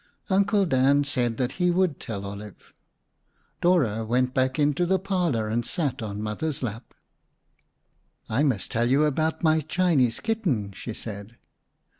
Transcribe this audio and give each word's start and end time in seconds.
Uncle 0.31 0.65
Dan 0.65 1.03
said 1.03 1.37
that 1.37 1.51
he 1.61 1.69
would 1.69 1.99
tell 1.99 2.25
Olive. 2.25 2.73
Dora 3.61 4.03
went 4.03 4.33
back 4.33 4.57
into 4.57 4.83
the 4.87 4.97
parlor 4.97 5.47
and 5.47 5.63
sat 5.63 6.01
on 6.01 6.23
Mother's 6.23 6.63
lap. 6.63 6.95
"I 8.27 8.41
must 8.41 8.71
tell 8.71 8.89
you 8.89 9.03
about 9.05 9.43
my 9.43 9.59
Chinese 9.61 10.19
kitten," 10.19 10.71
she 10.71 10.95
said. 10.95 11.37